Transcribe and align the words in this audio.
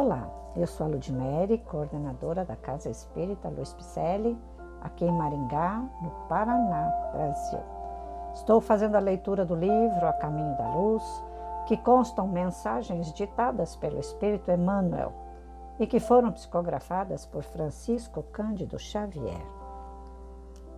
Olá, 0.00 0.30
eu 0.54 0.64
sou 0.64 0.86
a 0.86 0.90
Ludmere, 0.90 1.58
coordenadora 1.58 2.44
da 2.44 2.54
Casa 2.54 2.88
Espírita 2.88 3.48
Luiz 3.48 3.74
Picelli, 3.74 4.38
aqui 4.80 5.04
em 5.04 5.10
Maringá, 5.10 5.84
no 6.00 6.10
Paraná, 6.28 6.88
Brasil. 7.12 7.58
Estou 8.32 8.60
fazendo 8.60 8.94
a 8.94 9.00
leitura 9.00 9.44
do 9.44 9.56
livro 9.56 10.06
A 10.06 10.12
Caminho 10.12 10.56
da 10.56 10.72
Luz, 10.72 11.02
que 11.66 11.76
constam 11.76 12.28
mensagens 12.28 13.12
ditadas 13.12 13.74
pelo 13.74 13.98
Espírito 13.98 14.52
Emmanuel 14.52 15.12
e 15.80 15.86
que 15.88 15.98
foram 15.98 16.30
psicografadas 16.30 17.26
por 17.26 17.42
Francisco 17.42 18.22
Cândido 18.22 18.78
Xavier. 18.78 19.44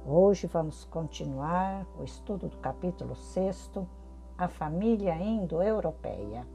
Hoje 0.06 0.46
vamos 0.46 0.86
continuar 0.86 1.86
o 1.98 2.04
estudo 2.04 2.48
do 2.48 2.56
capítulo 2.56 3.14
6, 3.14 3.70
A 4.38 4.48
Família 4.48 5.14
Indo-Europeia, 5.14 6.46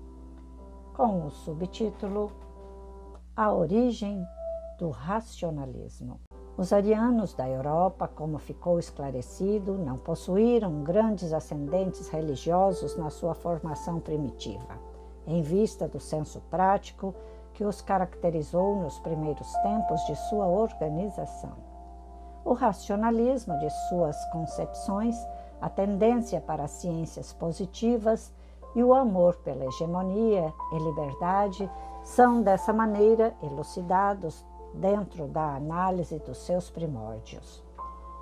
com 0.95 1.27
o 1.27 1.29
subtítulo 1.29 2.31
A 3.37 3.51
Origem 3.51 4.25
do 4.77 4.89
Racionalismo. 4.91 6.21
Os 6.55 6.71
arianos 6.71 7.33
da 7.33 7.45
Europa, 7.49 8.07
como 8.07 8.37
ficou 8.37 8.79
esclarecido, 8.79 9.77
não 9.77 9.97
possuíram 9.97 10.83
grandes 10.83 11.33
ascendentes 11.33 12.07
religiosos 12.07 12.95
na 12.95 13.09
sua 13.09 13.33
formação 13.33 13.99
primitiva, 13.99 14.79
em 15.27 15.41
vista 15.41 15.85
do 15.85 15.99
senso 15.99 16.39
prático 16.49 17.13
que 17.53 17.65
os 17.65 17.81
caracterizou 17.81 18.77
nos 18.77 18.99
primeiros 18.99 19.51
tempos 19.55 19.99
de 20.05 20.15
sua 20.29 20.47
organização. 20.47 21.57
O 22.45 22.53
racionalismo 22.53 23.59
de 23.59 23.69
suas 23.89 24.15
concepções, 24.31 25.17
a 25.59 25.67
tendência 25.67 26.39
para 26.39 26.63
as 26.63 26.71
ciências 26.71 27.33
positivas 27.33 28.33
e 28.73 28.81
o 28.81 28.93
amor 28.93 29.35
pela 29.43 29.65
hegemonia 29.65 30.53
e 30.71 30.79
liberdade 30.79 31.69
são, 32.05 32.43
dessa 32.43 32.71
maneira, 32.71 33.35
elucidados 33.41 34.45
dentro 34.75 35.27
da 35.27 35.55
análise 35.55 36.19
dos 36.19 36.37
seus 36.37 36.69
primórdios. 36.69 37.63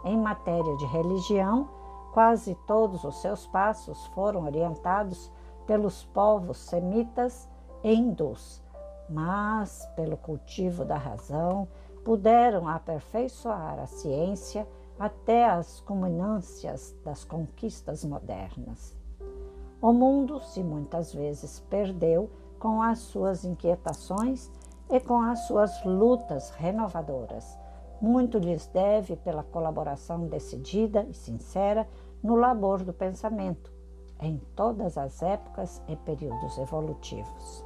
Em 0.05 0.17
matéria 0.17 0.75
de 0.77 0.85
religião, 0.85 1.67
quase 2.13 2.55
todos 2.65 3.03
os 3.03 3.21
seus 3.21 3.45
passos 3.45 4.05
foram 4.07 4.45
orientados 4.45 5.29
pelos 5.67 6.05
povos 6.05 6.57
semitas 6.57 7.49
e 7.83 7.93
hindus, 7.93 8.63
mas, 9.09 9.85
pelo 9.97 10.15
cultivo 10.15 10.85
da 10.85 10.97
razão, 10.97 11.67
puderam 12.05 12.69
aperfeiçoar 12.69 13.79
a 13.79 13.85
ciência 13.85 14.65
até 14.97 15.49
as 15.49 15.81
culminâncias 15.81 16.95
das 17.03 17.25
conquistas 17.25 18.05
modernas. 18.05 18.97
O 19.81 19.91
mundo 19.91 20.39
se 20.39 20.63
muitas 20.63 21.13
vezes 21.13 21.59
perdeu 21.69 22.29
com 22.63 22.81
as 22.81 22.99
suas 22.99 23.43
inquietações 23.43 24.49
e 24.89 24.97
com 24.97 25.21
as 25.21 25.47
suas 25.47 25.83
lutas 25.83 26.49
renovadoras. 26.51 27.59
Muito 27.99 28.37
lhes 28.37 28.67
deve 28.67 29.17
pela 29.17 29.43
colaboração 29.43 30.27
decidida 30.27 31.03
e 31.03 31.13
sincera 31.13 31.85
no 32.23 32.37
labor 32.37 32.81
do 32.81 32.93
pensamento, 32.93 33.69
em 34.17 34.37
todas 34.55 34.97
as 34.97 35.21
épocas 35.21 35.83
e 35.89 35.97
períodos 35.97 36.57
evolutivos. 36.57 37.65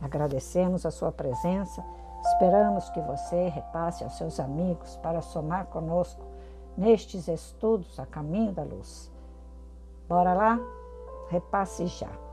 Agradecemos 0.00 0.86
a 0.86 0.90
sua 0.90 1.12
presença, 1.12 1.84
esperamos 2.22 2.88
que 2.88 3.00
você 3.02 3.46
repasse 3.48 4.02
aos 4.02 4.16
seus 4.16 4.40
amigos 4.40 4.96
para 5.02 5.20
somar 5.20 5.66
conosco 5.66 6.24
nestes 6.78 7.28
estudos 7.28 8.00
a 8.00 8.06
caminho 8.06 8.52
da 8.52 8.62
luz. 8.62 9.12
Bora 10.08 10.32
lá? 10.32 10.58
Repasse 11.28 11.86
já. 11.88 12.23